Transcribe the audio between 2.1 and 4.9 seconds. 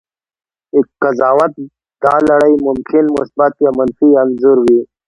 لړۍ ممکن مثبت یا منفي انځور وي.